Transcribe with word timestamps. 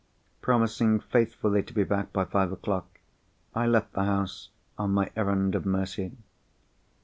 Promising 0.41 0.99
faithfully 0.99 1.61
to 1.61 1.75
be 1.75 1.83
back 1.83 2.11
by 2.11 2.25
five 2.25 2.51
o'clock, 2.51 2.87
I 3.53 3.67
left 3.67 3.93
the 3.93 4.03
house 4.05 4.49
on 4.75 4.93
my 4.95 5.11
errand 5.15 5.53
of 5.53 5.63
mercy. 5.63 6.11